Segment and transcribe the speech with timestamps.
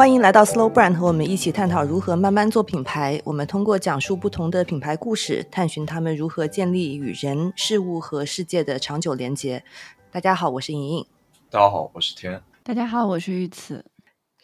[0.00, 3.20] 欢迎来到 Slow Brand，和我们一起探讨如何慢慢做品牌。
[3.22, 9.62] 我们通过讲述不同的品牌故事，探寻他们如何建立与人、事物和世界的长久连接。
[10.10, 11.06] 大家好，我是莹莹。
[11.50, 12.42] 大家好，我是天。
[12.62, 13.84] 大家好，我是玉慈。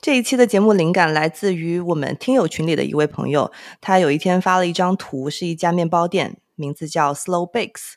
[0.02, 3.50] 这一期的节目灵感来自于我们听友群里的一位朋友，
[3.80, 7.94] 他有一天发了一张图，是一家面包店，名字叫 Slow Bakes。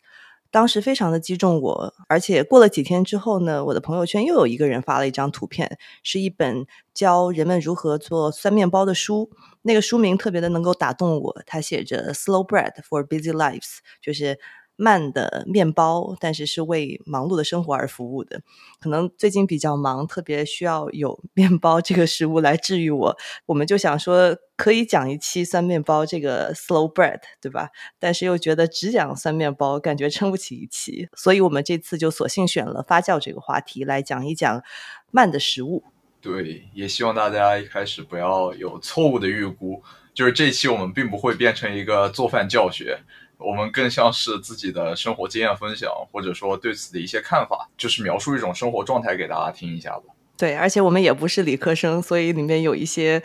[0.51, 9.29] 当时非常的击中我，而且过了几天之后呢，我的朋友圈又有一个人发了一张图片，是一本教人们如何做酸面包的书。
[9.61, 14.39] 那个书名特别的能够打动我，它写着 “Slow Bread for Busy Lives”，就是。
[14.79, 18.41] 慢的面包，但是是为忙碌的生活而服务的。
[18.79, 23.17] 可能最近比较忙，特别需要有 面包这个食物来治愈我。
[23.45, 27.69] 我们就想说，可以讲一期酸面包这个 slow bread，对吧？
[27.99, 31.09] 但是又觉得只讲酸面包，感觉撑不起一期。
[31.13, 34.63] 所以我们这次就索性选了发酵这个话题来讲一讲
[35.11, 35.83] 慢的食物。
[36.21, 39.81] 对，也希望大家一开始不要有错误的预估，
[40.13, 42.99] 就是这期我们并不会变成一个做饭教学。
[43.39, 50.13] 我们更像是自己的生活经验分享，或者说对此的一些看法，就是描述一种生活状态给大家听一下吧。
[50.37, 53.23] 对，而且我们也不是理科生，所以里面有一些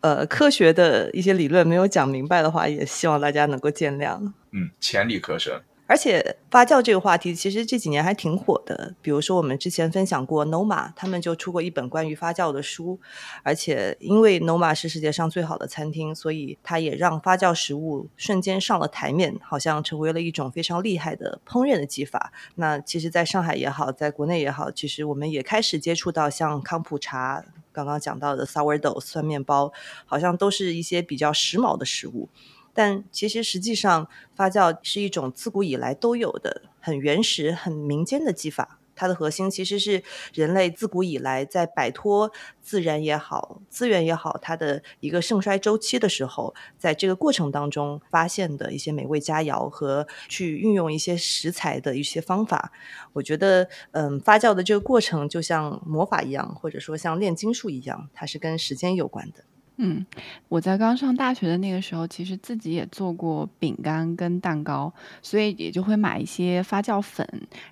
[0.00, 4.32] 呃科学的一些理论没有讲明白的话，也希望大家能够见谅。
[4.52, 5.60] 嗯，前理科生。
[5.90, 8.94] 而且发酵这个话题，其实这几年还挺火的。
[9.02, 13.00] 比如说，我们之前分享过 Noma，他们就出过一本关于发酵的书。
[13.42, 22.32] 而且，因为 Noma 是世界上最好的餐厅，所以它也让发酵食物瞬间上了台面，好像成为了一种非常厉害的烹饪的技法。
[22.54, 29.72] 那其实，在上海也好，在国内也好，其实我们也开始接触到像康普茶刚刚讲到的 sourdough 酸面包，
[30.06, 32.28] 好像都是一些比较时髦的食物。
[32.72, 38.78] 但其实，实际上，发酵是一种自古以来都有的、很原始、很民间的技法。
[38.96, 40.02] 它的核心其实是
[40.34, 42.30] 人类自古以来在摆脱
[42.60, 52.72] 自然也好、资源也好，它的一个盛衰周期的时候，在这个过程当中发现的一些美味佳肴和去运用一些食材的一些方法。
[53.14, 59.44] 我觉得，嗯，发酵的这个过程就像魔法一样，或者说像炼金术一样，它是跟时间有关的。
[59.82, 60.04] 嗯，
[60.50, 64.92] 我在刚上大学的那个时候，其实自己也做过饼干跟蛋糕，
[65.22, 67.26] 所以也就会买一些发酵粉，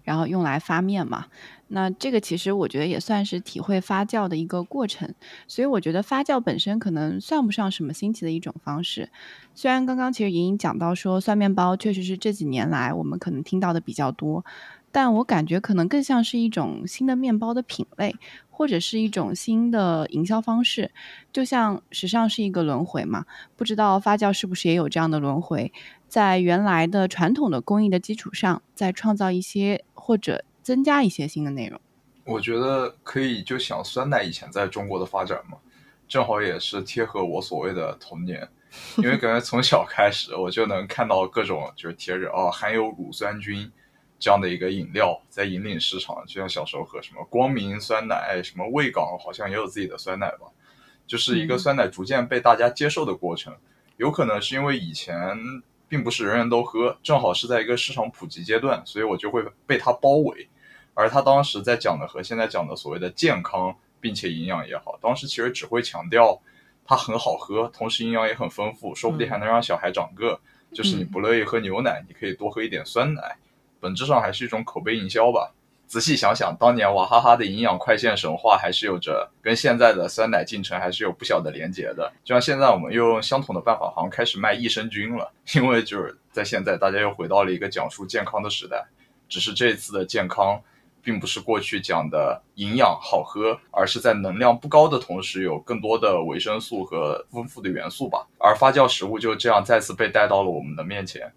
[0.05, 1.27] 然后用来发面嘛。
[1.71, 5.13] 那这个其实我觉得也算是体会发酵的一个过程。
[5.47, 9.11] 所以我觉得发酵本身可能算不上什么新奇的一种方式。
[9.55, 14.43] 虽然刚刚其实莹莹讲到说酸面包确实是这几年来我们可能听到的比较多。
[14.91, 18.17] 但我感觉可能更像是一种新的面包的品类，
[18.51, 20.91] 或者是一种新的营销方式。
[21.33, 25.71] 就像时尚是一个轮回嘛，不知道发酵是不是也有这样的轮回，
[26.09, 31.79] 在原来的传统的工艺的基础上，再创造一些或者增加一些新的内容。
[32.25, 35.59] 我觉得可以就想酸奶以前在中国的发展嘛，
[36.09, 38.49] 正好也是贴合我所谓的童年，
[38.97, 43.71] 因为感觉从小开始我就能看到各种就是贴着哦含有乳酸菌。
[44.19, 50.47] 这样的一个饮料在引领市场，就像小时候喝什么光明酸奶，什么味港好像也有自己的酸奶吧，
[51.07, 53.55] 就是一个酸奶逐渐被大家接受的过程。
[53.97, 55.37] 有可能是因为以前
[55.89, 60.49] 并不是人人都喝，正好是在一个市场普及阶段，所以我就会被它包围。
[60.95, 66.41] 而他当时在讲的和现在讲的所谓的健康并且营养也好，当时其实只会强调
[66.85, 70.41] 它很好喝，同时营养也很丰富，说不定还能让小孩长个。
[70.73, 73.37] 就是你不乐意喝牛奶，你可以多喝一点酸奶。
[73.81, 75.53] 本质上还是一种口碑营销吧。
[75.87, 82.13] 仔细想想，当年娃哈哈的营养快线神话，还是有着跟现在的酸奶进程还是有不小的连结的。
[82.23, 85.33] 就像现在，我们又用相同的办法，好像开始卖益生菌了。
[85.55, 88.87] 因为就是在现在，大家又回到了一个讲述健康的时代。
[89.31, 90.61] 只是这次的健康，
[91.03, 98.27] 并不是过去讲的营养好喝，而是在能量不高的同时，有更多的维生素和丰富的元素吧。
[98.39, 101.33] 而发酵食物就这样再次被带到了我们的面前。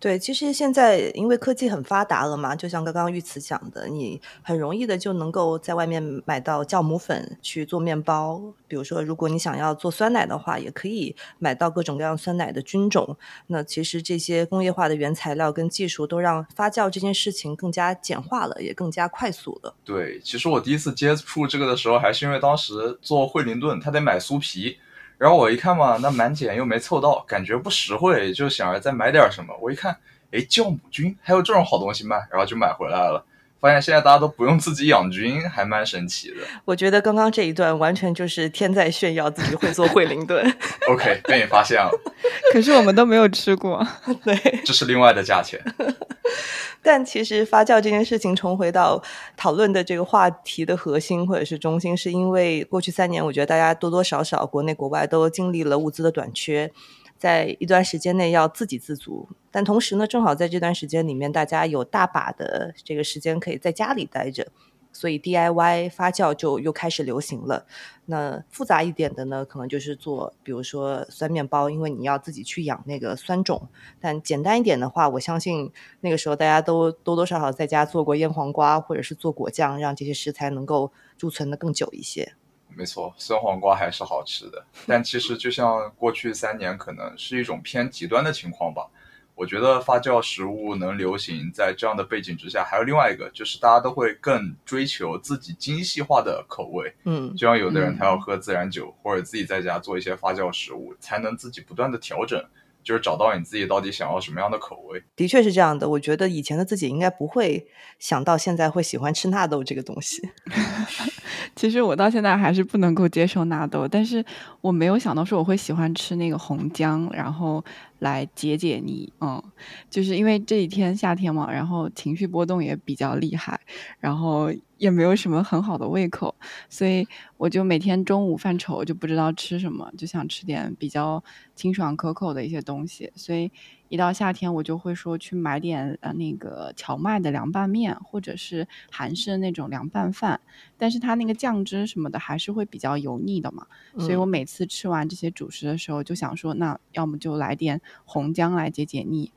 [0.00, 8.40] 对，其实现在因为科技很发达了嘛，就像刚刚玉慈讲的，你很容易的就能够在外面买到酵母粉去做面包。
[8.68, 13.16] 比如说，如果你想要做酸奶的话，也可以买到各种各样酸奶的菌种。
[13.48, 19.74] 那其实这些工业化的原材料跟技术都让发酵这件事情更加简化了，也更加快速了。
[19.84, 24.78] 对，其实我第一次接触这个的时候，还是因为当时做惠灵顿，他得买酥皮。
[25.18, 29.52] 然后我一看嘛，那满减又没凑到，感觉不实惠，就想着再买点什么。
[29.60, 29.98] 我一看，
[30.30, 33.24] 哎，酵母菌还有这种好东西卖，然后就买回来了。
[33.60, 36.36] 发现现在大家都不用自己养菌，还蛮神奇的。
[36.64, 40.44] 我觉得刚刚这一段完全就是天在炫耀自己会做惠灵顿。
[40.88, 41.90] OK，被你发现了。
[42.52, 43.84] 可是我们都没有吃过。
[44.24, 45.60] 对，这是另外的价钱。
[46.80, 49.02] 但其实发酵这件事情，重回到
[49.36, 56.70] 讨论的这个话题的核心或者是中心，是因为过去三年，我觉得大家多多少少国内国外都经历了物资的短缺，
[57.18, 59.28] 在一段时间内要自给自足。
[59.50, 64.46] 但同时呢，正好在这段时间里面，大家有大把的这个时间可以在家里待着。
[64.90, 67.66] 所以 DIY 发酵就又开始流行了。
[68.06, 73.68] 那复杂一点的呢，可能就是做，比如说酸面包，因为你要自己去养那个酸种。
[74.00, 75.70] 但简单一点的话，我相信
[76.00, 82.32] 那个时候大家都多多少少在家做过腌黄瓜，或者是做果酱，让这些食材能够贮存的更久一些。
[82.78, 84.64] 没错，酸黄瓜还是好吃的。
[84.86, 88.86] 但其实就像过去三年，可能是一种偏极端的情况吧。
[89.34, 96.94] 我觉得发酵食物能流行，在这样的背景之下，还有另外一个，就是大家都会更追求自己精细化的口味。
[97.04, 102.40] 嗯，就像有的人他要喝自然酒，或者自己在家做一些发酵食物，才能自己不断的调整。
[102.84, 105.86] 就是找到你自己到底想要什么样的口味，的确是这样的。
[105.86, 107.66] 我觉得以前的自己应该不会
[107.98, 110.22] 想到现在会喜欢吃纳豆这个东西。
[111.54, 114.24] 其实我到现在还是不能够接受纳豆，但是
[114.60, 117.64] 我没有想到说我会喜欢吃那个红姜，然后
[118.00, 119.12] 来解解腻。
[119.20, 119.42] 嗯，
[119.90, 123.60] 就是因为这几天夏天嘛，然后情绪波动也比较厉害，
[123.98, 124.52] 然后。
[124.78, 126.32] 也没有什么很好的胃口，
[126.70, 127.04] 所以
[127.36, 131.20] 我就每天中午犯愁，就不知道吃什么，就想吃点比较
[131.56, 133.10] 清爽可口的一些东西。
[133.16, 133.50] 所以
[133.88, 140.40] 一到夏天，我就会说去买点呃那个荞麦的凉拌面，或者是韩式的那种凉拌饭。
[140.76, 143.66] 但是它那个酱汁什么的还是会比较油腻的嘛，
[143.98, 149.32] 所以我每次吃完这些主食的时候，就想说，那要么就来点红姜来解解腻。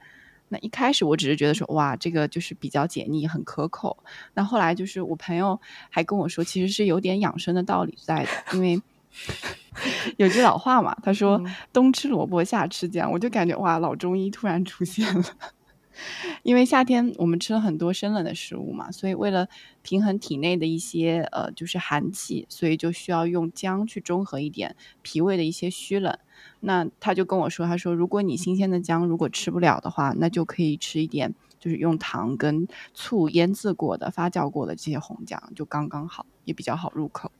[0.49, 4.03] 那一开始我只是觉得说哇，这个就是比较解腻，很可口。
[4.33, 5.57] 那后来就是我朋友
[5.89, 8.81] 还跟我说，其实是有点养生的道理在的，因为
[10.17, 11.41] 有句老话嘛，他说
[11.73, 15.23] 冬吃萝卜夏吃姜，我就感觉哇，老中医突然出现了。
[16.41, 19.47] 因为夏天我们吃了很多生冷的食物嘛，所以为了
[19.83, 26.17] 平衡体内的一些呃就是寒气，所以就需要用姜去中和一点脾胃的一些虚冷。
[26.61, 37.31] 那他就跟我说，他说如果你新鲜的姜如果吃不了的话，那就可以吃一点，就是用糖跟醋腌制过的、发酵过的这些红姜，就刚刚好，也比较好入口。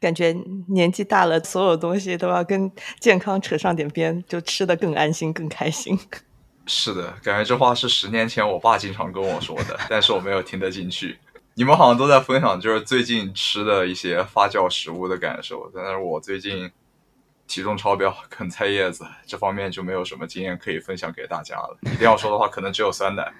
[0.00, 0.34] 感觉
[0.68, 2.70] 年纪大了，所有东西都要跟
[3.00, 5.98] 健康扯上点边，就吃的更安心、更开心。
[6.66, 11.18] 是的，感觉这话是十年前我爸经常跟我说的，但是我没有听得进去。
[11.54, 16.70] 你们好像都在分享就是最近吃的一些发酵食物的感受，但是我最近
[17.46, 21.76] 体重超标，啃菜叶子这方面就没有什么经验可以分享给大家了。
[21.82, 23.32] 一定要说的话，可能只有酸奶。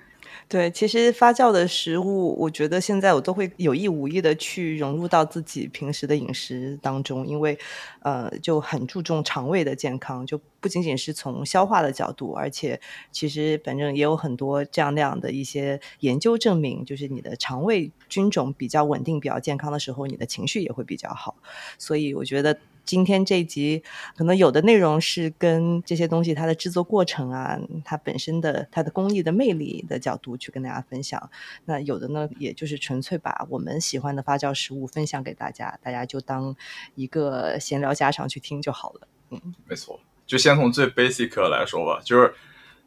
[0.46, 7.58] 对，其实发酵的食物，我觉得现在我都会有意无意的去融入到自己平时的饮食当中，因为
[8.02, 12.80] 呃就很注重肠胃的健康，就不仅仅是从消化的角度，而且
[13.10, 21.36] 其实反正也有很多这样那样的一些研究证明，就是你的肠胃菌种比较稳定、比较健康的时候，你的情绪也会比较好，
[21.78, 22.58] 所以我觉得。
[22.84, 23.82] 今天这一集
[24.16, 31.30] 可能有的内容是跟这些东西它的制作过程啊，它本身的它的工艺的魅力的角度去跟大家分享。
[31.64, 36.54] 那有的呢，也就是纯粹把我们喜欢的发酵食物分享给大家，大家就当
[36.94, 39.08] 一个闲聊家常去听就好了。
[39.30, 42.34] 嗯，没错，就先从最 basic 来说吧，就是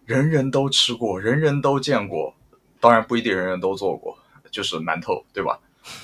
[0.05, 2.33] 人人都吃过，人人都见过，
[2.79, 4.17] 当然不一定人人都做过，
[4.51, 5.59] 就是馒头，对吧？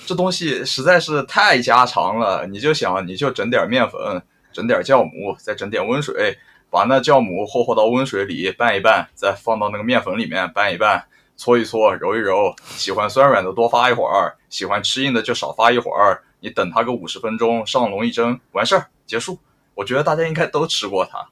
[0.06, 4.22] 这东西实在是太家常了，你就想，你就整点面粉，
[4.52, 6.38] 整点酵母，再整点温水，
[6.70, 11.06] 把那酵母和和到温水里拌一拌，再放到那个面粉里面拌一拌，
[11.38, 12.54] 搓一搓，揉一揉。
[12.68, 16.22] 喜欢酸软的多发一会儿，喜欢吃硬的就少发一会儿。
[16.40, 19.40] 你等它个五十分钟，上笼一蒸，完事儿结束。
[19.76, 21.26] 我觉得大家应该都吃过它。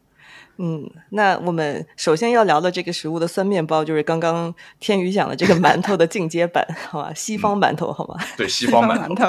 [0.64, 7.12] 嗯，那我们首先要聊的这个食物的酸面包，就是刚刚天宇讲的这个馒头的进阶版， 好吧？
[7.16, 8.16] 西方馒头，好吗？
[8.38, 9.26] 对，西方馒头。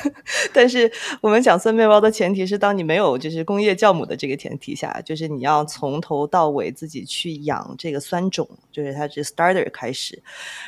[0.54, 10.22] 但是我们讲酸面包的前提是，当你没有就是工业酵母的这个前提下，就是你要从头到尾自己去养这个酸种，就是它是 starter 开始。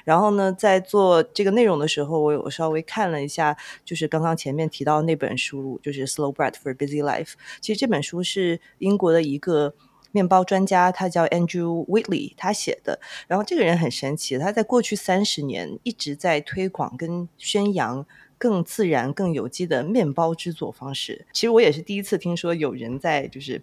[0.04, 7.24] 然后呢，在做这个内容的时候，我有稍微看了一下，就是刚刚前面提到那本书，就是《Slow Bread for Busy Life》。
[7.62, 9.72] 其实这本书是英国的一个。
[10.12, 13.00] 面包专家，他叫 Andrew Whitley，他写的。
[13.26, 18.06] 然后这个人很神奇，他在过去三十年一直在推广跟宣扬
[18.38, 21.26] 更自然、更有机的面包制作方式。
[21.32, 23.62] 其实我也是第一次听说有人在就是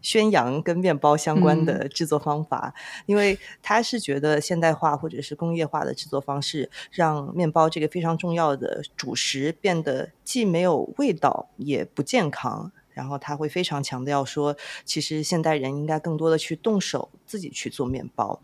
[0.00, 2.72] 宣扬跟面包相关的制作方法，
[3.06, 12.70] 因为他是觉得现代化或者是工业化的制作方式，让面包这个非常重要的主食变得既没有味道，也不健康。
[12.98, 18.42] 然后他会非常强调说，其实现代人应该更多的去动手，自己去做面包，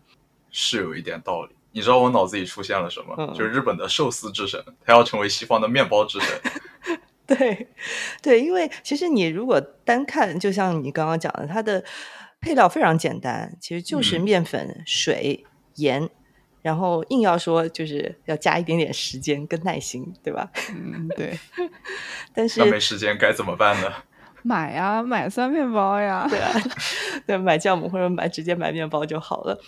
[0.49, 1.53] 是有一点道理。
[1.73, 3.13] 你知道我脑子里出现了什么？
[3.17, 6.39] 嗯就是日本的寿司之神，他要成为西方的面包之神。
[7.27, 7.67] 对，
[8.21, 11.83] 对，因为其实你如果单看，就像你刚刚讲的，它的
[12.39, 15.43] 配料非常简单，其实就是嗯面粉、水、
[15.75, 16.09] 盐，
[16.61, 20.49] 然后硬要说就是要加一点点时间跟耐心，对吧？
[20.69, 21.37] 嗯，对，
[22.33, 23.91] 但是那没时间该怎么办呢？
[24.45, 26.27] 买呀，买酸面包呀。
[26.29, 26.51] 对啊，
[27.25, 29.59] 对，买酵母或者买直接买面包就好了。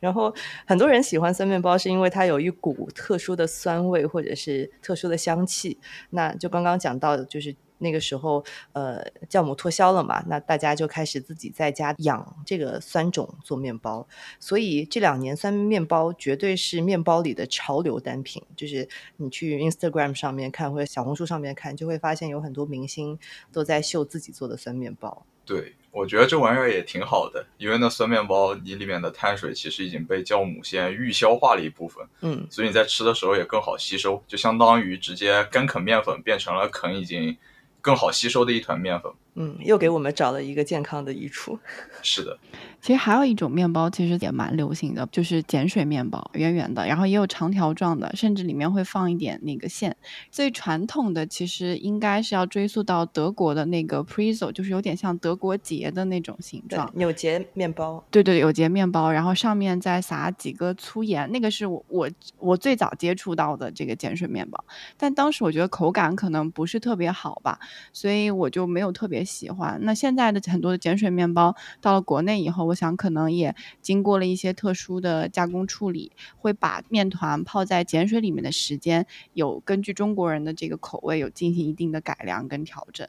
[0.00, 0.34] 然后
[0.66, 5.78] 很多人喜欢酸面包，是因为它有一股特殊的酸味或者是特殊的香气。
[6.10, 14.06] 那就刚刚讲到的，就是那个时候，呃，酵母脱销了嘛，那大家就开始自己在家养这个酸种做面包。
[14.40, 18.42] 所以这两年酸面包绝对是面包里的潮流单品。
[18.56, 23.18] 就是你去 Instagram 上面看或者小红书上面看，就会发现有很多明星
[23.52, 25.26] 都在秀自己做的酸面包。
[25.44, 37.36] 对，我觉得这玩意儿也挺好的，因为那酸面包你里面的碳水其实已经被酵母先预消化了一部分，嗯，所以你在吃的时候也更好吸收，就相当于直接干啃面粉变成了啃已经
[37.82, 39.12] 更好吸收的一团面粉。
[39.34, 41.58] 嗯，又给我们找了一个健康的益处。
[42.02, 42.38] 是的，
[42.80, 49.96] 其实还有一种面包，其实也蛮流行的，就是碱水面包，圆圆的，然后也有长条状的，甚至里面会放一点那个馅。
[50.30, 56.90] 最传统的其实应该是要追溯到德国的那个 Prezzo，就是有点像德国结的那种形状，。
[56.94, 58.04] 扭结面包。
[58.10, 64.62] 对对，有结面包，然后上面再撒几个粗盐，那个是我我我最早接触到的这个碱水面包，
[64.98, 67.58] 但当时我觉得口感可能不是特别好吧，
[67.92, 69.78] 所以我就没有特别喜欢。
[69.82, 83.08] 那现在的很多的碱水面包到了国内以后，我想可能也经过了一些特殊的加工处理，会把面团泡在碱水里面的时间有根据中国人的这个口味有进行一定的改良跟调整。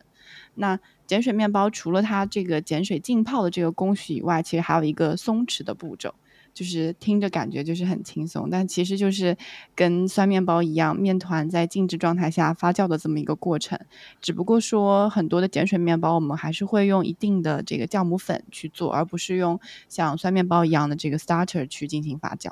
[0.55, 6.15] 那碱水面包除了它这个碱水浸泡的这个工序以外，其实还有一个松弛的步骤，
[6.53, 9.35] 就是听着感觉就是很轻松，但其实就是
[9.75, 13.79] 跟酸面包一样，面团在静置状态下发酵的这么一个过程。
[14.21, 22.51] 只不过说很多的碱水面包，我们还是会用一定的这个酵母粉去做，而不是用像酸面包一样的这个 starter 去进行发酵。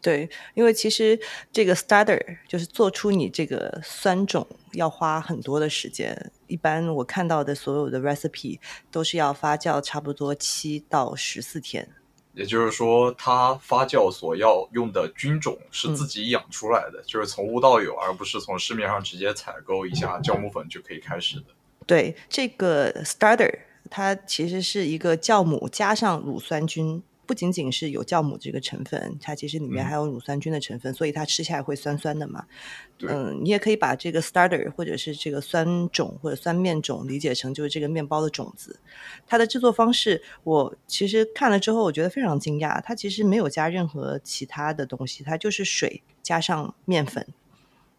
[0.00, 1.18] 对，因为其实
[1.50, 6.30] 这个 starter 就是做出你这个酸种要花很多的时间。
[6.46, 8.58] 一般我看到的所有的 recipe
[8.90, 11.88] 都是要发酵差不多七到十四天。
[12.34, 21.46] 也就是说，它发酵所要用的菌种是自己养出来的，就是从无到有，而不是从市面上直接采购一下酵母粉就可以开始的。
[21.86, 23.52] 对，这个 starter
[23.88, 27.02] 它其实是一个酵母加上乳酸菌。
[27.26, 32.44] 不仅仅是有酵母这个成分，它其实里面嗯还有乳酸菌的成分，所以它吃起来会酸酸的嘛。
[33.00, 38.78] 嗯，你也可以把这个 starter 或者是这个酸种或者酸面种理解成就是这个面包的种子。
[39.26, 42.80] 它的制作方式，我其实看了之后，我觉得非常惊讶。
[42.82, 47.26] 它其实没有加任何其他的东西，它就是水加上面粉，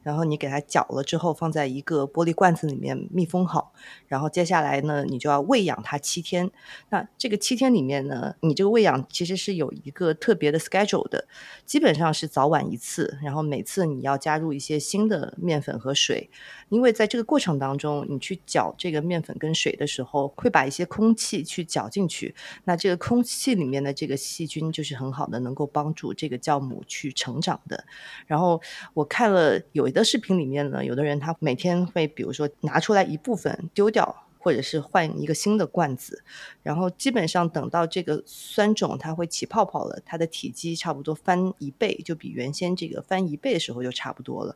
[0.05, 3.73] 然后你给它搅了之后，放在一个玻璃罐子里面密封好。
[4.07, 6.51] 然后接下来呢，你就要喂养它七天。
[6.89, 11.27] 那这个七天里面呢，你这个喂养其实是有一个特别的 schedule 的，
[11.65, 16.29] 基本上是早晚一次，然后每次你要加入一些新的面粉和水，
[16.69, 22.35] 因为在这个过程当中，你去搅这个面粉跟水的时候，会把一些空气去搅进去。
[22.65, 27.85] 那这个空气里面的这个细菌就是很好的，能够帮助这个酵母去成长的。
[28.27, 28.61] 然后
[28.93, 34.21] 我看了有的视频里面呢，有的人他每天会比如说拿出来一部分丢掉。
[34.45, 36.23] 或者是换一个新的罐子，
[36.61, 44.55] 然后基本上等到这个酸种它会起泡泡了，它的体积差不多翻一倍，就比原先这个翻一倍的时候就差不多了。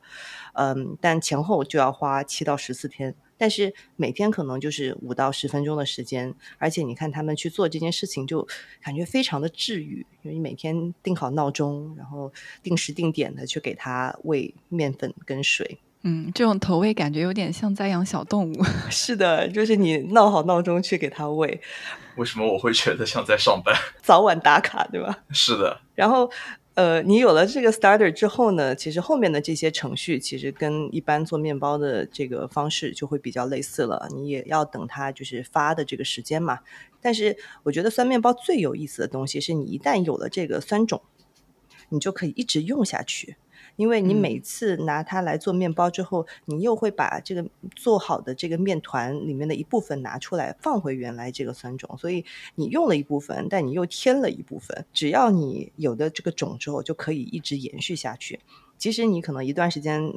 [0.54, 8.48] 嗯，但前后就要花七到十四天，但是每天可能就是五到十分钟的时间，而且你看他们去做这件事情，就
[8.84, 12.32] 感觉非常的治愈，因为你每天定好闹钟，然后
[12.62, 15.80] 定时定点的去给它喂面粉跟水。
[16.04, 18.64] 嗯，这种投喂感觉有点像在养小动物。
[18.90, 21.60] 是的，就是你闹好闹钟去给它喂，
[22.16, 23.76] 为什么我会觉得像在上班？
[24.02, 25.18] 早晚打卡，对吧？
[25.32, 26.30] 是的，然后，
[26.80, 34.08] 呃，你有了这个 starter 之后呢，其实后面的这些程序其实跟一般做面包的这个方式就会比较类似了。
[34.16, 36.60] 你也要等它就是发的这个时间嘛。
[37.02, 41.02] 但是我觉得酸面包最有意思的东西是你一旦有了这个酸种，
[41.90, 43.36] 你就可以一直用下去。
[43.80, 54.86] 因为你嗯每次拿它来做面包之后，你又会把这个做好的这个面团里面的一部分拿出来放回原来这个酸种，所以你用了一部分，但你又添了一部分。
[54.92, 58.42] 只要你有的这个种之后，就可以一直延续下去。
[58.78, 60.14] 即使你可能一段时间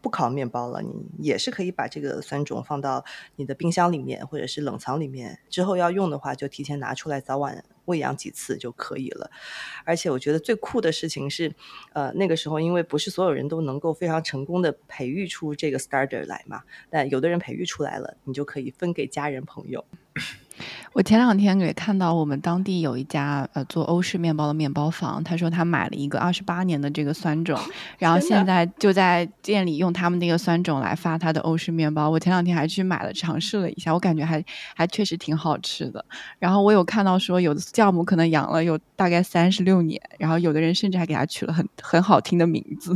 [0.00, 3.04] 不烤面包了，你也是可以把这个酸种放到
[3.36, 9.30] 你的冰箱里面或者是冷藏里面，之后要用的话就提前拿出来，早晚喂养几次就可以了。
[9.84, 11.52] 而且我觉得最酷的事情是，
[11.92, 19.84] 呃，那个时候因为不是所有人都能够非常成功的培育出这个 starter 来嘛，但有的人培育出来了，你就可以分给家人朋友。
[20.92, 27.58] 我前两天也看到我们当地有一家呃做欧式面包的面包房，他说他买了一个二十八年的这个酸种，
[27.98, 32.08] 然后现在就在店里用他们那个酸种来发他的欧式面包。
[32.08, 34.44] 我前两天还去买了尝试了一下，我感觉还
[34.76, 36.04] 还确实挺好吃的。
[36.38, 42.94] 然后我有看到说有的酵母可能养了有大概三十六年，然后有的人甚至还给他取了很很好听的名字。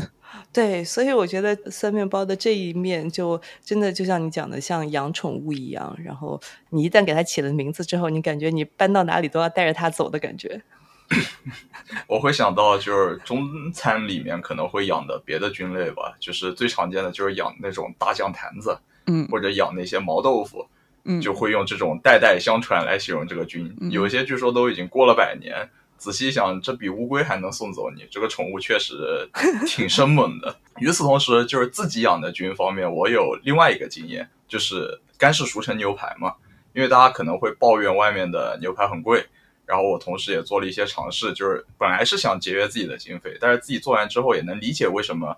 [0.53, 5.97] 对，所以我觉得酸面包的这一面就真的就像你讲的，像养宠物一样。
[6.05, 10.61] 然后你一旦给它起了名字之后，你感觉你搬到哪里都要带着它走的感觉。
[12.07, 20.67] 我会想到就是中餐里面可能会养的别的菌类吧，就是最常见的就是养那种大酱坛子，嗯，或者养那些毛豆腐，
[21.05, 23.75] 嗯，就会用这种代代相传来形容这个菌。
[23.91, 25.71] 有一些据说都已经过了百年。
[25.99, 29.29] 仔细想，这比乌龟还能送走你，这个宠物确实
[29.67, 30.57] 挺生猛的。
[30.79, 36.35] 与此同时，就是自己养的菌方面，我有另外一个经验，就是干式熟成牛排嘛。
[36.75, 39.27] 因为大家可能会抱怨外面的牛排很贵，
[39.67, 45.37] 然后我同时也做了一些尝试，就是本来是想节约自己的经费，但是自己做完之后也能理解为什么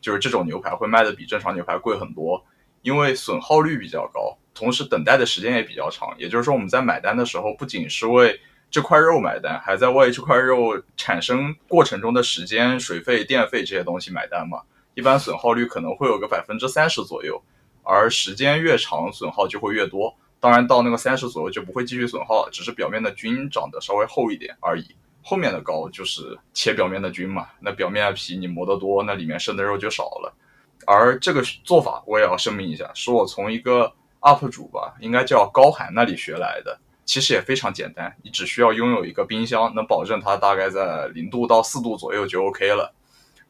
[0.00, 2.44] 就是这种牛排会卖的比正常牛排贵很多，
[2.80, 6.12] 因为损耗率比较高，同时等待的时间也比较长。
[6.18, 8.40] 也就是说，我们在买单的时候，不仅是为
[8.72, 14.62] 这块肉买单，还在为这块肉产生过程中的时间、水费、电费这些东西买单嘛？
[14.94, 17.38] 一般损耗率可能会有个百分之三十左右，
[17.82, 20.16] 而时间越长，损耗就会越多。
[20.40, 24.96] 当然，到那个三十左右就不会继续损耗，只是表面的菌长得稍微厚一点而已。
[25.22, 30.34] 后面的膏就是切表面的菌嘛，那表面的皮你磨得多，那里面剩的肉就少了。
[30.86, 36.80] 而这个做法我也要声明一下，是我从一个 UP 主吧，应该叫高寒那里学来的。
[37.12, 42.94] 其实也非常简单，你只需要拥有一个冰箱，能保证它大概在零度到四度左右就 OK 了。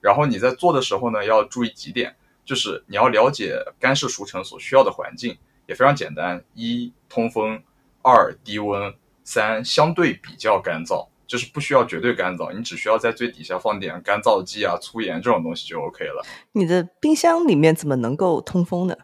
[0.00, 7.62] 然后你在做的时候呢，要注意几点，就是你要了解干式熟成所需要的环境，也非常简单：一通风，
[8.02, 16.26] 二低温，三相对比较干燥，就是不需要绝对干燥，你只需要在最底下放点干燥剂啊、粗盐这种东西就 OK 了。
[16.50, 18.96] 你的冰箱里面怎么能够通风呢？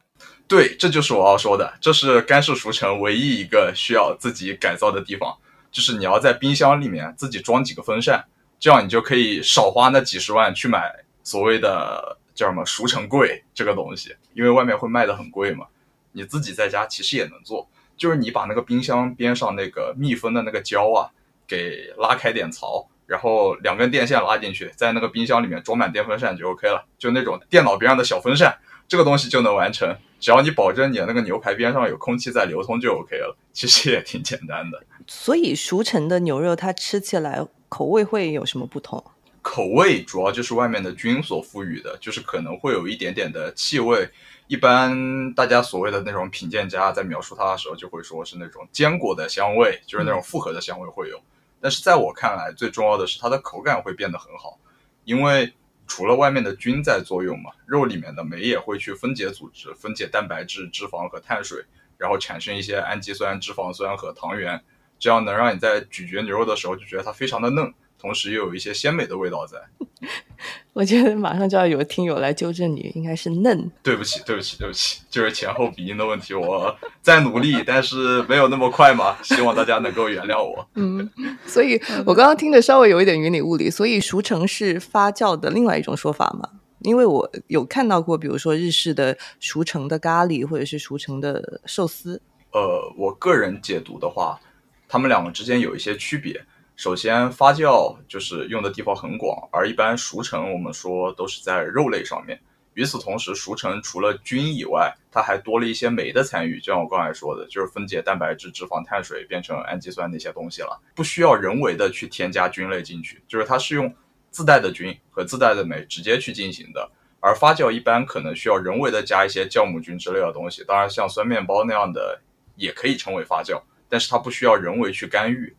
[0.48, 5.36] 对，这就是我要说的，这是干式熟成唯一一个需要自己改造的地方，
[5.70, 8.24] 就是你要在冰箱里面自己装几个风扇，
[8.58, 10.90] 这样你就可以少花那几十万去买
[11.22, 15.66] 所谓的叫什么熟成柜这个东西，因为外面会卖的很贵嘛。
[16.12, 21.12] 你自己在家其实也能做，就是你把那个冰箱边上那个密封的那个胶啊
[21.46, 28.56] 给拉开点槽，然后两根电线拉进去，在那个冰箱里面装满电风扇就 OK 了，就那种电脑边上的小风扇，
[28.88, 29.94] 这个东西就能完成。
[30.20, 34.82] 只要你保证你的那个牛排边上有空气在流通就 OK 了，其实也挺简单的。
[35.06, 39.02] 所以熟成的牛肉它吃起来口味会有什么不同？
[39.42, 44.08] 口味主要就是外面的菌所赋予的，就是可能会有一点点的气味。
[44.48, 51.20] 一般大家所谓的那种品鉴家在描述它的时候，就会说是那种坚果的香味，就是那种复合的香味会有。
[51.60, 54.58] 但是在我看来，最重要的是它的口感会变得很好，
[55.04, 55.52] 因为。
[55.88, 61.64] 除了外面的菌在作用嘛，肉里面的酶也会去分解组织，分解蛋白质、脂肪和碳水，
[61.96, 64.62] 然后产生一些氨基酸、脂肪酸和糖原，
[64.98, 67.72] 这样能让你在咀嚼牛肉的时候就觉得它非常的嫩。
[68.00, 69.58] 同时又有一些鲜美的味道在，
[70.72, 73.70] 我觉得马上就要有听友来纠正你，应该是嫩。
[73.82, 80.68] 对不起，对不起，对不起，就是前后鼻音的问题，我在努力，但是没有那么快嘛，希望大家能够原谅我。
[80.74, 81.10] 嗯，
[81.44, 86.48] 所以我刚刚听的稍微有一点云里雾里，所以熟成是发酵的另外一种说法嘛？
[86.82, 92.22] 因为我有看到过，比如说日式的熟成的咖喱，或者是熟成的寿司。
[92.52, 94.38] 呃，我个人解读的话，
[94.86, 96.40] 他们两个之间有一些区别。
[96.78, 102.40] 首先，发酵就是用的地方很广，而一般熟成我们说都是在肉类上面。
[102.74, 113.92] 与此同时，熟成除了菌以外，它还多了一些酶的参与，就像我刚才说的，就是分解蛋白质、脂肪、碳水变成氨基酸那些东西了，不需要人为的去添加菌类进去，就是它是用
[114.30, 116.88] 自带的菌和自带的酶直接去进行的。
[117.18, 122.20] 而发酵一般可能需要人为的加一些酵母菌之类的东西，当然像酸面包那样的
[122.54, 125.52] 也可以称为发酵，但是它不需要人为去干预。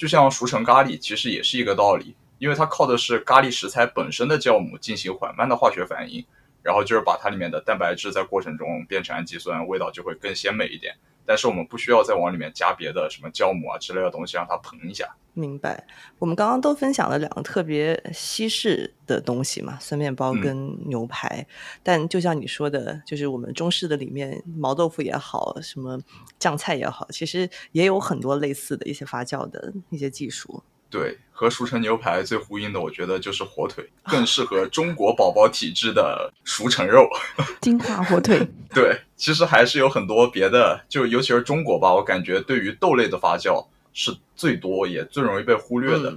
[0.00, 6.24] 就像熟成咖喱，其实也是一个道理，因为它靠的是咖喱食材本身的酵母进行缓慢的化学反应，
[6.62, 10.94] 然后就是把它里面的蛋白质在过程中变成氨基酸，味道就会更鲜美一点。
[11.26, 15.08] 但是我们不需要再往里面加别的什么酵母啊之类的东西，让它膨一下。
[15.32, 15.86] 明白。
[16.18, 21.46] 我们刚刚都分享了两个特别西式的东西嘛，酸面包跟牛排。
[21.84, 26.00] 但就像你说的，就是我们中式的里面，毛豆腐也好，什么
[26.40, 30.60] 酱菜也好，其实也有很多类似的一些发酵的一些技术。
[30.90, 37.08] 对，和熟成牛排最呼应的，我觉得就是火腿，更适合中国宝宝体质的熟成肉。
[37.62, 38.44] 金华火腿。
[38.74, 46.12] 对，其实还是有很多别的，就尤其是中国吧，我感觉对于豆类的发酵是最多也最容易被忽略的。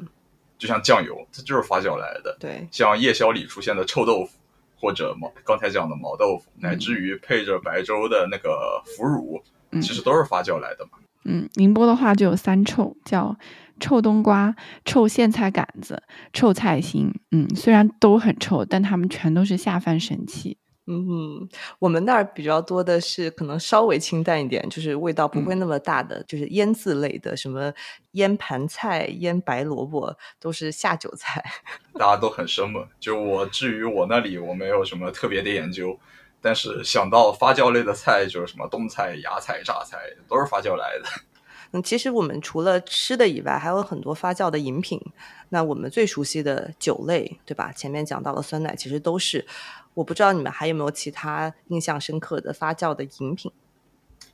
[0.57, 2.35] 就像酱油，它就是发酵来的。
[2.39, 4.31] 对，像夜宵里出现的臭豆腐，
[4.79, 9.43] 或者毛刚才讲的毛豆腐，乃至于配着白粥的那个腐乳，
[9.81, 10.91] 其实都是发酵来的嘛。
[11.25, 13.35] 嗯，宁波的话就有三臭，叫。
[13.79, 14.55] 臭冬瓜、
[14.85, 20.57] 臭苋菜杆子、臭菜心，嗯，虽然都很臭，但它们全都是下饭神器。
[20.85, 21.47] 嗯，
[21.79, 27.71] 我们那儿比较多的是可能稍微清淡一点，就是味道不会那么大的，就是腌制类的，什么
[28.11, 31.41] 腌盘菜、腌白萝卜，都是下酒菜。
[31.97, 32.85] 大家都很生猛。
[32.99, 35.97] 就我至于我那里，我没有什么特别的研究，
[36.41, 41.09] 但是想到发酵类的菜，就是什么冬菜、芽菜、榨菜，都是发酵来的。
[41.73, 45.01] 嗯，其实我们除了吃的以外，还有很多发酵的饮品。
[45.49, 47.71] 那我们最熟悉的酒类，对吧？
[47.71, 49.45] 前面讲到了酸奶，其实都是。
[49.95, 53.51] 我不知道你们还有没有其他印象深刻的发酵的饮品？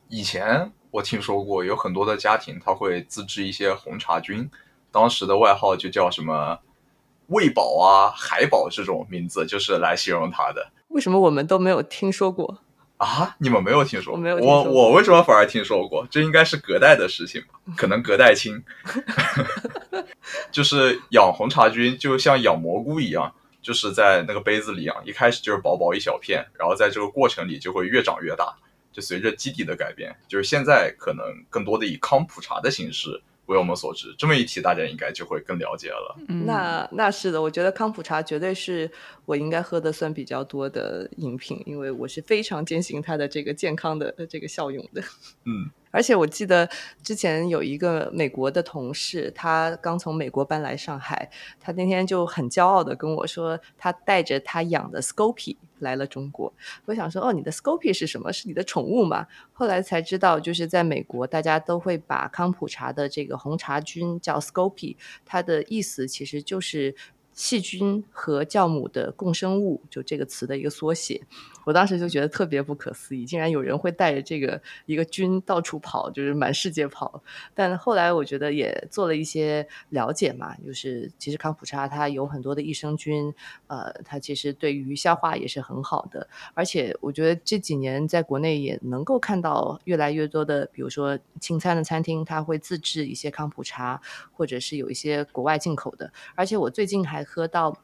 [0.09, 4.49] 以前我听说过，有很多的家庭他会自制一些红茶菌，
[4.91, 6.59] 当时的外号就叫什么
[7.27, 10.71] “味宝”啊、“海宝”这种名字，就是来形容它的。
[10.89, 12.59] 为什么我们都没有听说过？
[12.99, 14.13] 啊，你们没有听说？
[14.13, 14.35] 我没有。
[14.35, 16.05] 我我为什么反而听说过？
[16.11, 17.59] 这应该是隔代的事情吧？
[17.77, 18.61] 可能隔代亲。
[20.51, 28.53] 就是养红茶菌，就像养蘑菇一样，就是在那个杯子里养，一开始就是薄薄一小片，然后在这个过程里就会越长越大，
[28.91, 33.21] 就随着基底的改变，就是现在可能更多的以康普茶的形式。
[33.49, 36.15] 为我们所知，这么一提，大家应该就会更了解了。
[36.45, 38.89] 那那是的，我觉得康普茶绝对是
[39.25, 45.01] 我应该喝的算比较多的饮品，因为我是非常坚信它的这个健康的这个效用的。
[45.45, 45.69] 嗯。
[45.91, 46.69] 而且我记得
[47.01, 56.53] 之前有一个美国的同事，他刚从美国搬来上海，他那天就很骄傲的跟我说，他带着他养的 Scopy 来了中国。
[56.85, 58.31] 我想说，哦，你的 Scopy 是什么？
[58.31, 59.25] 是你的宠物吗？
[59.51, 66.95] 后来才知道，就是在美国，大家都会把康普茶的这个红茶菌叫 Scopy，它的意思其实就是。
[67.31, 71.21] 细菌和酵母的共生物，就这个词的一个缩写。
[71.69, 77.21] 我当时就觉得特别不可思议，竟然有人会带着这个一个菌到处跑，就是满世界跑。
[77.53, 83.33] 但后来我觉得也做了一些了解嘛，就是其实康普茶它有很多的益生菌，
[83.67, 86.27] 呃，它其实对于消化也是很好的。
[86.53, 94.01] 而且我觉得这几年在国内也能够看到越来越多的，比如说轻餐的餐厅，它会自制一些康普茶，
[94.33, 96.11] 或者是有一些国外进口的。
[96.35, 97.23] 而且我最近还。
[97.29, 97.77] 喝到，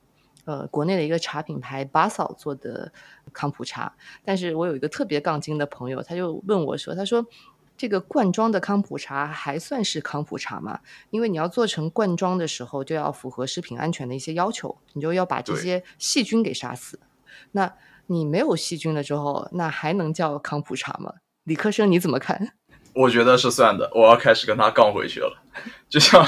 [0.45, 2.91] 呃，国内的一个茶品牌巴嫂做的
[3.33, 3.91] 康普茶，
[4.23, 7.25] 但是我有一个特别杠精的朋友，他就问我说：“他说
[7.75, 10.79] 这个罐装的康普茶还算是康普茶吗？
[11.09, 16.99] 因为你要做成罐装的时候，就要符合食品安全的一些要求，你就要把这些细菌给杀死。
[17.51, 17.73] 那
[18.05, 21.15] 你没有细菌了之后，那还能叫康普茶吗？
[21.43, 22.53] 理科生你怎么看？
[22.93, 25.43] 我觉得是算的，我要开始跟他杠回去了，
[25.89, 26.25] 就像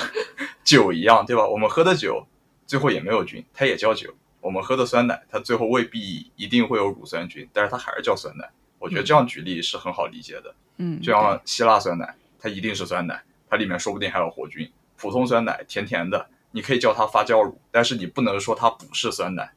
[0.64, 1.48] 酒一样，对吧？
[1.48, 2.26] 我们喝的酒。
[2.68, 4.14] 最后也没有菌，它也叫酒。
[4.40, 8.48] 我们喝的酸奶，它最后未必一定会有乳酸菌，但是它还是叫酸奶。
[8.78, 10.54] 我觉得这样举例是很好理解的。
[10.78, 14.72] 嗯，就像希腊酸奶，它一定是酸奶，它里面说不定还有活菌。
[14.96, 19.52] 普通酸奶甜甜的，你可以叫它发酵乳，但是你不能说它不是酸奶。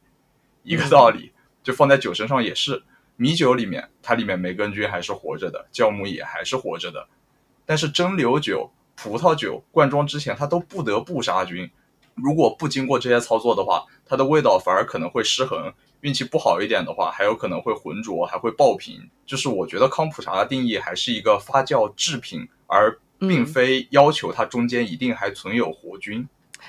[0.63, 2.83] 一个道理，就放在酒身上也是。
[3.17, 7.07] 米酒里面，它里面梅根菌还是活着的，酵母也还是活着的。
[7.67, 11.71] 但是蒸馏酒、葡萄酒灌装之前，它都不得不杀菌。
[12.23, 15.73] 如果不经过这些操作的话，它的味道反而可能会失衡。
[16.03, 19.11] 运气不好一点的话，还有可能会浑浊，还会爆瓶。
[19.27, 26.27] 就是我觉得康普茶的定义还是一个发酵制品，而并非要求它中间一定还存有活菌。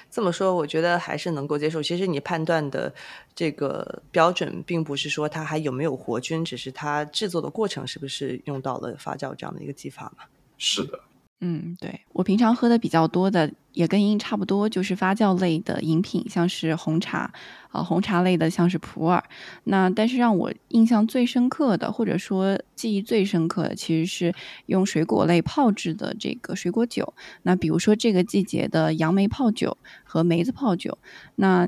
[0.10, 1.82] 这么说，我觉得还是能够接受。
[1.82, 2.94] 其实你判断的
[3.34, 10.26] 这个标准，并不是说它还有没有活菌，只是它制作的过程是不是用到了发酵这样的一个技法嘛？
[10.58, 11.00] 是的。
[11.44, 17.34] 嗯，对我平常喝的比较多的也跟您差不多，就是发酵类的饮品，像是红茶，
[17.72, 19.24] 啊，红茶类的像是普洱。
[19.64, 24.34] 那但是让我印象最深刻的，或者说记忆最深刻的，其实是
[24.68, 27.14] 用水果类泡制的这个水果酒。
[27.42, 30.98] 那比如说这个季节的杨梅泡酒和梅子泡酒，
[31.36, 31.68] 那。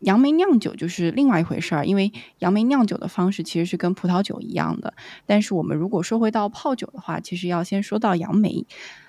[0.00, 4.92] 杨梅酿酒就是另外一回事儿，因为杨梅酿酒的方式其实是跟葡萄酒一样的。
[5.24, 8.66] 但是我们如果说回到泡酒的话，其实要先说到杨梅。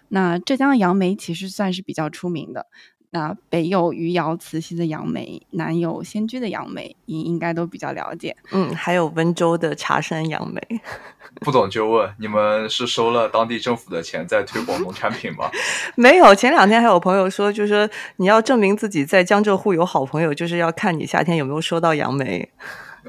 [0.10, 2.68] 那浙江的杨梅其实算是比较出名的。
[3.10, 8.36] 那北有余姚慈溪的杨梅，南有仙居的杨梅，你应该都比较了解。
[8.52, 10.62] 嗯，还有温州的茶山杨梅。
[11.40, 15.50] 不懂就问，你们是收了当地政府的钱在推广农产品吗？
[15.96, 22.50] 没有，前两天还有朋友说，就是说你要证明自己在江浙沪有好朋友，就是要看你夏天有没有收到杨梅。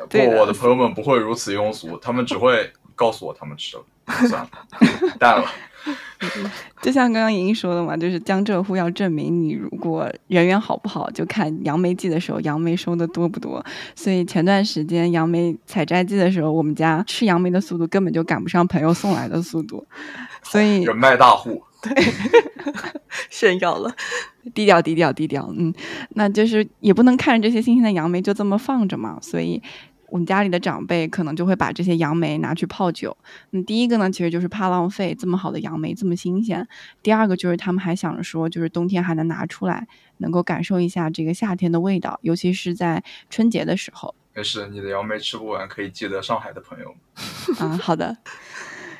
[0.09, 3.85] 不，我的朋友们不会如此庸俗，他们只会告诉我他们吃了，
[4.29, 4.51] 算了，
[5.19, 5.51] 淡了。
[6.83, 13.65] 就像刚刚莹莹说的嘛，就是江浙沪要证明你如果人缘好不好，就看杨梅季的时候杨梅收的多不多。
[13.95, 19.87] 所以前段时间杨梅采摘季的时候，我们家吃杨梅的速度根本就赶不上朋友送来的速度。
[20.43, 21.93] 所以人脉大户，对，
[23.31, 23.95] 炫耀了，
[24.55, 25.53] 低调低调低调。
[25.57, 25.75] 嗯，
[26.11, 29.63] 那就是也不能看着这些新鲜的杨梅就这么放着嘛，所以。
[30.11, 33.17] 我们家里的长辈可能就会把这些杨梅拿去泡酒。
[33.51, 36.67] 嗯第一个呢，其实就是怕浪费，这么好的杨梅这么新鲜。
[37.03, 39.87] 第二个就是他们还想着说，就是冬天还能拿出来，
[40.19, 44.15] 能够感受一下这个夏天的味道，尤其是在春节的时候。
[44.35, 46.95] 没事，你的杨梅吃不完，可以寄得上海的朋友。
[47.59, 48.17] 啊， 好的。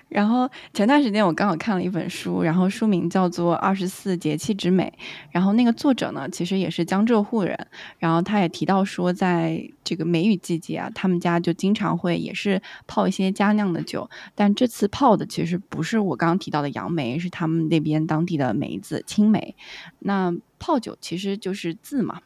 [0.09, 4.93] 然后前段时间我刚好看了一本书，然后书名叫做《二十四节气之美》，
[5.31, 7.57] 然后那个作者呢，其实也是江浙沪人，
[7.99, 19.55] 然后他也提到说，在这个梅雨季节啊，他们家就经常会也是泡一些家酿的酒，但这次泡的其实不是我刚刚提到的杨梅，是他们那边当地的梅子青梅。
[20.01, 22.21] 那泡酒其实就是字嘛。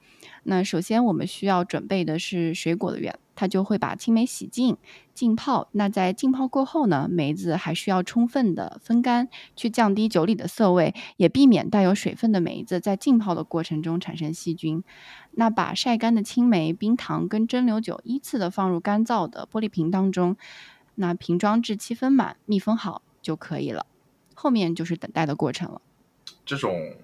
[0.45, 4.77] 那首先我们需要准备的是水果的原，他就会把青梅洗净、
[5.15, 5.69] 浸泡。
[5.73, 14.83] 那在浸泡过后呢，梅子还需要充分的风干，去降低酒里的涩味，也避免带有水分的梅子在浸泡的过程中产生细菌。
[15.33, 20.37] 那把晒干的青梅、冰糖跟蒸馏酒依次的放入干燥的玻璃瓶当中，
[20.97, 23.87] 那瓶装至七分满，密封好就可以了。
[24.35, 25.81] 后面就是等待的过程了。
[26.45, 26.95] 这种。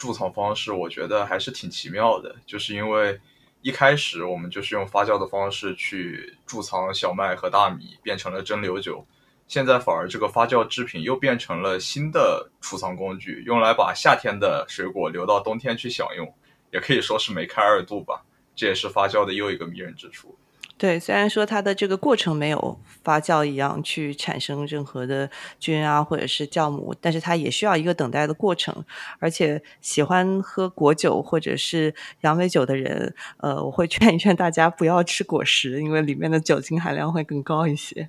[0.00, 3.20] 贮藏方式我觉得还是挺奇妙的，就是因为
[3.60, 9.04] 一开始我们就是用发酵的方式去贮藏小麦和大米，变成了蒸馏酒，
[9.48, 16.32] 现在反而这个发酵制品又变成了新的储藏工具，用来把夏天的水果留到冬天去享用，
[16.70, 18.24] 也可以说是梅开二度吧。
[18.54, 20.36] 这也是发酵的又一个迷人之处。
[20.78, 28.84] 对，虽然说它的这个过程没有发酵一样去产生任何的菌啊，或者是酵母，但是它也需要一个等待的过程。
[29.18, 38.08] 而且喜欢喝果酒或者是杨梅酒的人，呃，我会劝一劝大家不要吃果实，因为里面的酒精含量会更高一些。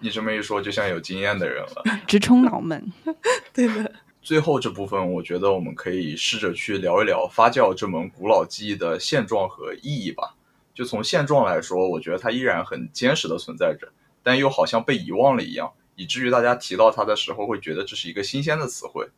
[0.00, 2.92] 你这么一说，就像有经验的人了， 直冲脑门。
[3.54, 3.90] 对的。
[4.20, 10.34] 最后这部分，我觉得我们可以试着去聊一聊发酵这门古老技艺的现状和意义吧。
[10.74, 19.08] 就从现状来说，我觉得它依然很坚实的存在着，但又好像被遗忘了一样，以至于大家提到它的时候会觉得这是一个新鲜的词汇。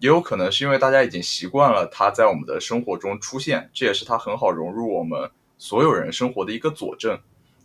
[0.00, 7.18] 也有可能是因为大家已经习惯了它在我们的生活中出现，这也是它很好融入我们所有人生活的一个佐证。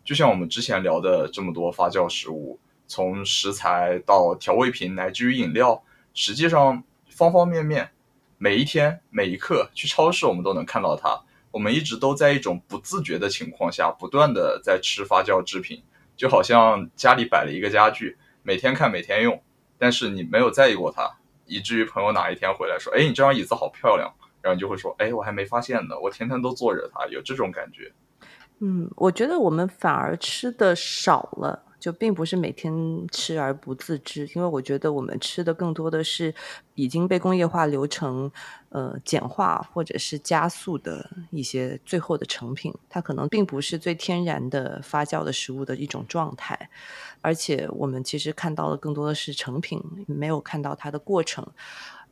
[0.05, 7.89] 就像我们之前聊的这么多发酵食物，从食材到调味品，乃至于饮料，实际上方方面面，
[8.37, 11.19] 每一天每一刻去超市，我们都能看到它。
[11.51, 15.81] 我们一直都在一种不自觉的情况下，不断的在吃发酵制品，
[16.15, 19.41] 就好像家里摆了一个家具，每天看每天用，
[19.77, 21.09] 但是你没有在意过它，
[21.45, 27.91] 以至于朋友哪一天回来说：“哎，你这张椅子好漂亮。”然后你就会说：“哎，我还没发现呢，我天天都坐着它。”有这种感觉。
[28.59, 31.63] 嗯，我觉得我们反而吃的少了。
[31.79, 36.33] 就并不是每天吃而不自知，因为我觉得我们吃的更多的是
[36.75, 38.31] 已经被工业化流程
[38.69, 46.69] 呃简化或者是加速的一些最后的成品，它可能并不是最天然的发酵的食物的一种状态，
[47.21, 51.47] 而且我们其实看到的更多的是成品，没有看到它的过程。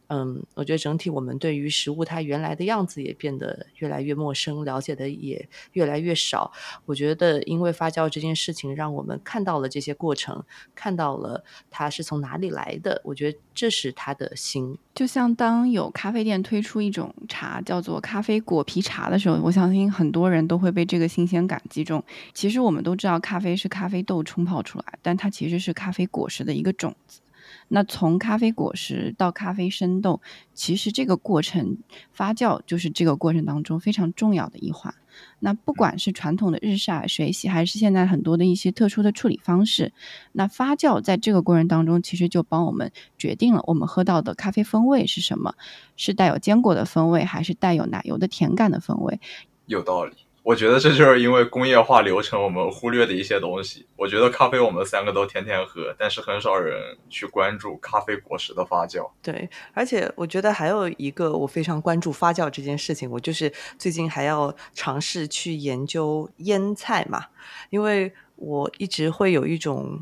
[0.09, 6.51] 嗯，我觉得整体我们对于食物它原来的样子也变得越来越陌生，了解的也越来越少。
[6.85, 10.43] 我觉得，因为发酵这件事情，让我们看到了这些过程，
[10.73, 13.01] 看到了它是从哪里来的。
[13.03, 14.77] 我觉得这是它的心。
[14.95, 22.03] 就像当有咖啡店推出一种茶叫做咖啡果皮茶的时候，我相信很多人都会被这个新鲜感击中。
[22.33, 27.19] 其实我们都知道，咖啡是咖啡豆冲泡出来，但它其实是咖啡果实的一个种子。
[27.69, 30.21] 那从咖啡果实到咖啡生豆，
[30.53, 31.77] 其实这个过程
[32.11, 34.93] 发酵就是这个过程当中非常重要的一环。
[35.39, 39.91] 那不管是传统的日晒、水洗，还是现在很多的一些特殊的处理方式，
[40.31, 45.55] 那发酵在这个过程当中，其实就帮我们决定了我们喝到的咖啡风味是什么，
[45.95, 49.19] 是带有坚果的风味，还是带有奶油的甜感的风味。
[49.65, 50.13] 有道理。
[50.47, 53.85] 我觉得这就是因为工业化流程我们忽略的一些东西。
[53.97, 59.11] 我觉得咖啡我们三个都天天喝，但是很少人去关注咖啡果实的发酵。
[59.21, 67.25] 对，而且我觉得还有一个我非常关注发酵这件事情，我就是最近还要尝试去研究腌菜嘛，
[67.69, 70.01] 因为我一直会有一种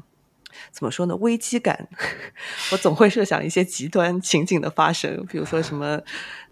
[0.70, 1.90] 怎么说呢危机感，
[2.72, 6.00] 我总会设想一些极端情景的发生，比如说什么。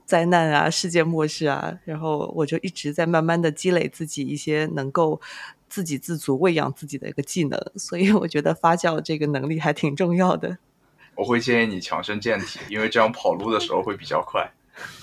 [0.06, 5.20] 灾难啊，世界末日啊，然后我就一直在慢慢的积累自己一些能够
[5.70, 10.58] 自给自足喂养自己的一个技能，所以我觉得发酵这个能力还挺重要的。
[11.16, 14.52] 我会建议你强身健体，因为这样跑路的时候会比较快。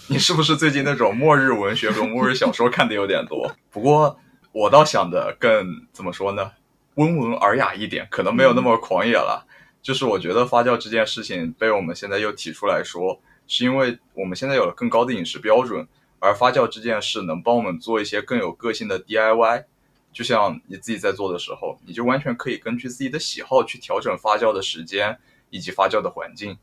[0.08, 3.54] 你是不是最近那种末日文学和末日小说看的有点多？
[3.70, 4.18] 不过
[4.52, 6.50] 我倒想的更怎么说呢？
[6.94, 9.46] 温文尔雅一点，可能没有那么狂野了。
[9.80, 13.20] 就是我觉得发酵这件事情被我们现在又提出来说。
[13.50, 15.84] 是因为我们现在有了更高的饮食标准，
[16.20, 19.64] 而发酵这件事能帮我们做一些更有个性的 DIY。
[20.12, 25.18] 就像你自己在做的时候，你就完全可以根据自己的喜好去调整发酵的时间
[25.50, 26.56] 以及发酵的环境。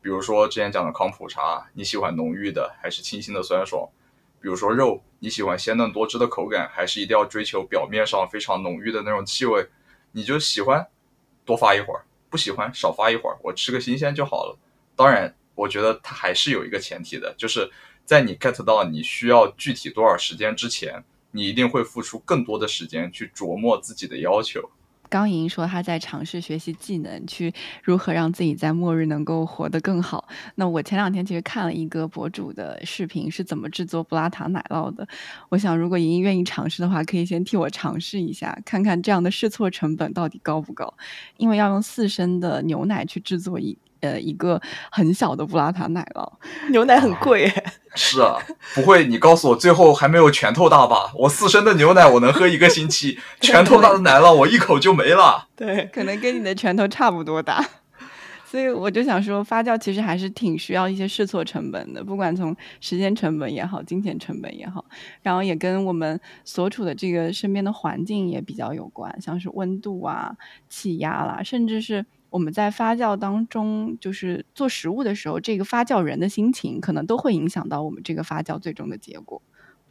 [0.00, 3.86] 比如说之前讲的康普茶，你喜欢浓郁的还是清新的酸爽？
[4.40, 9.68] 比如说肉，你喜欢鲜嫩多汁的口感，还是一定要追求表面上非常浓郁的那种气味？
[10.12, 10.86] 你就喜欢
[11.44, 14.58] 多发一会儿，不喜欢少发一会儿，我吃个新鲜就好了。
[14.96, 15.34] 当然。
[15.62, 17.70] 我觉得它还是有一个前提的，就是
[18.04, 24.70] 在你 get 到你需要具体多少时间之前，你一定会付出更多的时间去琢磨自己的要求。
[25.08, 27.52] 刚莹说她在尝试学习技能，去
[27.84, 30.26] 如何让自己在末日能够活得更好。
[30.56, 35.06] 那我前两天其实看了一个博主的视频，是怎么制作布拉塔奶酪的。
[35.50, 40.92] 我想，如果莹莹愿意尝试的话，可以先替我尝试一下，看看这样的试错成本到底高不高。
[41.36, 43.78] 因为要用四升的牛奶去制作一。
[44.02, 44.60] 呃，一个
[44.90, 46.30] 很小的布拉塔奶酪，
[46.70, 47.50] 牛奶很贵。
[47.94, 48.36] 是啊，
[48.74, 51.12] 不会，你告诉我，最后还没有拳头大吧？
[51.14, 55.46] 我四升的牛奶我能喝一个星期， 拳头大的奶酪我一口就没了。
[55.54, 57.64] 对，可能跟你的拳头差不多大。
[58.50, 64.84] 所以我就想说，发酵其实还是挺需要一些试错成本的，不管从时间成本也好，金钱成本也好，
[65.22, 70.34] 然后也跟我们所处的这个身边的环境也比较有关，像是温度啊、
[70.68, 72.04] 气压啦，甚至是。
[72.32, 79.42] 我们在发酵当中，就是做食物的时候，这个发酵人的心情可能都会影响到我们这个发酵最终的结果。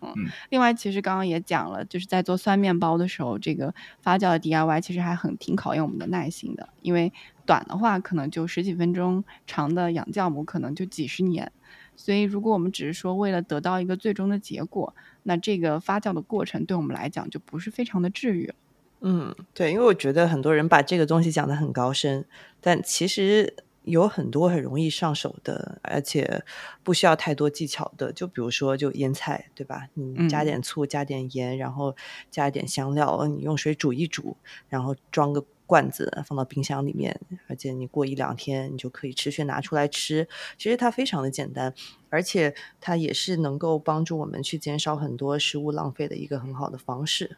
[0.02, 0.12] 嗯，
[0.50, 7.14] 另外，其实刚刚也讲了，就是在做酸面包的时候，这个发酵的 DIY 其实还很挺考验我们的耐心的，因为
[7.46, 11.52] 短的话可能就十几分钟，长的养酵母可能就几十年。
[11.96, 18.56] 所以，如果我们只是说为了得到一个最终的结果，那这个发酵的过程对我们来讲就不是非常的治愈了。
[19.02, 22.24] 嗯，对，因为我觉得很多人把这个东西讲得很高深，
[22.60, 23.52] 但其实
[23.84, 26.44] 有很多很容易上手的，而且
[26.84, 28.14] 不需要太多技巧的。
[28.14, 29.88] 就比如说，就腌菜，对吧？
[29.96, 31.96] 你加点醋，加点盐，然后
[32.30, 34.38] 加一点香料，你用水煮一煮，
[34.70, 40.28] 然后装个罐子放到冰箱里面，而且你过一两天你就可以持续拿出来吃。
[40.60, 41.74] 其实它非常的简单，
[42.12, 47.38] 而且它也是能够帮助我们去减少很多食物浪费的一个很好的方式。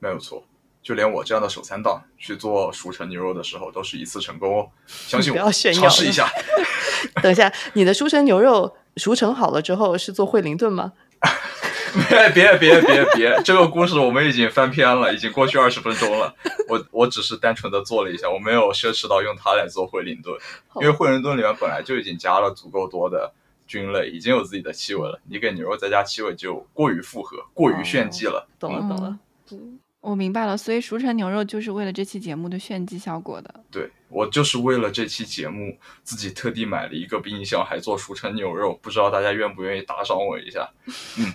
[0.00, 0.42] 没有错。
[0.84, 4.68] 就连我这样的手残党去做熟成牛肉的时候，都是一次成功哦！
[4.86, 6.28] 相信我，尝试一下。
[7.22, 10.92] 等一下，你的熟成牛肉熟成好了之后是做惠灵顿吗？
[12.10, 13.42] 别别别别别！
[13.44, 16.34] 这个故事我们已经翻篇了，已经过去二十分钟了。
[16.68, 20.36] 我我只是单纯的做了一下，我没有奢侈到用它来做惠灵顿，
[20.80, 23.32] 因为惠灵顿里面本来就已经加了足够多的
[23.66, 25.18] 菌类，已经有自己的气味了。
[25.30, 28.46] 你给牛肉再加气味就过于复合，过于炫技了。
[28.58, 29.18] 懂了懂了，
[29.52, 29.78] 嗯。
[30.04, 33.64] 我明白了，所以熟成牛肉就是为了这期节目的炫技效果的。
[33.70, 40.70] 对我就是为了这期节目，自己特地买了一个冰箱，还做熟成牛肉，不知道大家愿不愿意打赏我一下？
[41.18, 41.32] 嗯，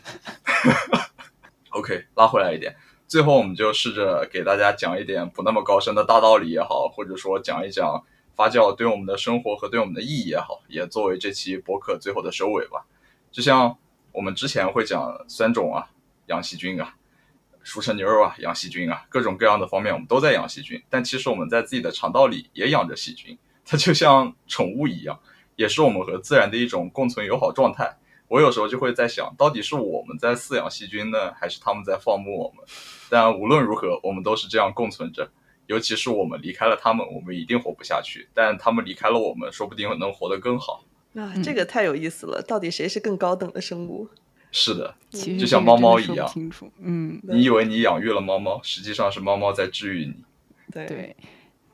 [1.73, 2.75] OK，拉回来一点，
[3.07, 8.05] 最后我们就试着给大家讲一点不那么高深的大道理也好，或者说讲一讲
[8.35, 12.85] 发酵对我们的生活和对我们的意义也好，也作为这期博客最后的收尾吧。
[13.31, 13.75] 就像
[14.11, 15.89] 我们之前会讲酸种啊，
[16.27, 16.93] 养细菌啊。
[17.69, 20.81] 熟成牛肉啊，养细菌啊，各种各样的方面我们都在养细菌。
[20.89, 25.19] 但其实我们在自己的肠道里也养着细菌，它就像宠物一样，
[25.55, 27.95] 也是我们和自然的一种共存友好状态。
[28.27, 32.65] 我有时候就会在想，到底是我们在饲养细菌呢，还是他们在放牧我们？
[33.07, 35.29] 但无论如何，我们都是这样共存着。
[35.67, 40.83] 尤其是我们离开了他们，我们一定活不下去；但他们离开了我们，说不定能活得更好。
[41.13, 42.41] 啊，这个太有意思了！
[42.41, 44.07] 到底谁是更高等的生物？
[44.51, 46.27] 是的，就像猫猫一样。
[46.27, 50.15] 清楚，嗯，你以为你养育了猫猫，实际上是猫猫在治愈你。
[50.71, 51.15] 对，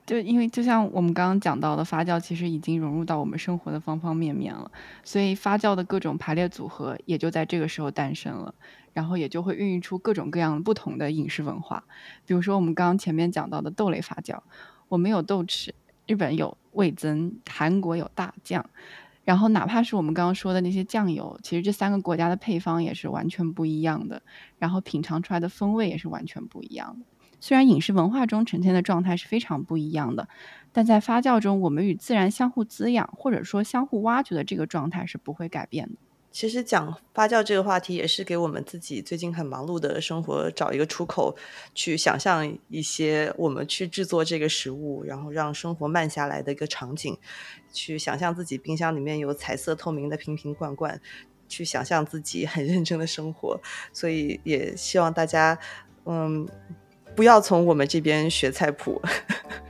[0.05, 4.69] 就因为就像我们刚刚讲到的，发酵其实已经融入到我们生活的方方面面了，
[5.03, 8.53] 所以发酵的各种排列组合也就在这个时候诞生了，
[8.93, 11.83] 然后也就会孕育出各种各样不同的饮食文化。
[12.25, 14.39] 比如说我们刚刚前面讲到的豆类发酵，
[14.89, 15.69] 我们有豆豉，
[16.07, 18.69] 日本有味增，韩国有大酱。
[19.25, 24.21] 然后，哪怕是我们刚刚说的那些酱油，其实这三个国家的配方也是完全不一样的，
[24.59, 27.05] 然后品尝出来的风味也是完全不一样的。
[27.41, 30.29] 虽然饮食文化中呈现的状态是非常不一样的，
[30.71, 35.95] 但在发酵中，我们与自然相互滋养，或者说相互挖掘的这个状态是不会改变的。
[36.35, 41.33] 其实讲发酵这个话题，也是给我们自己最近很忙碌的生活找一个出口，
[41.73, 47.17] 去想象一些我们去制作这个食物，然后让生活慢下来的一个场景。
[47.71, 50.99] 去想象自己冰箱里面有彩色透明的瓶瓶罐罐，
[51.47, 53.57] 去想象自己很认真的生活。
[53.93, 55.57] 所以也希望大家，
[56.03, 56.45] 嗯，
[57.15, 59.01] 不要从我们这边学菜谱，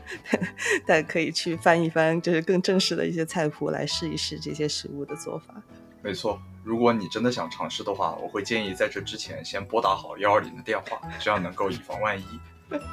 [0.88, 5.62] 但可以去翻一翻，就是更正式的一些菜谱来试一试这些食物的做法。
[6.02, 6.42] 没错。
[6.66, 12.26] 如果你真的想尝试的话，我会建议在这之前先拨打好幺二零的电话，这样能够以防万一。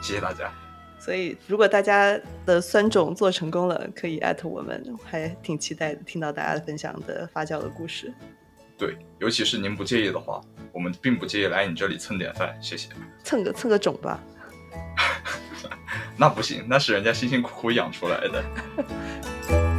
[0.02, 0.52] 谢谢大家。
[1.00, 8.12] 所以，如果大家的酸种做成功了，可以艾特我们，还挺期待听到大家分享的发酵的故事。
[8.76, 12.90] 对，尤其是您不介意的话，我们并不介意来你这里蹭点饭，谢谢。
[13.24, 14.20] 蹭个蹭个种吧。
[16.18, 19.71] 那不行，那是人家辛辛苦苦养出来的。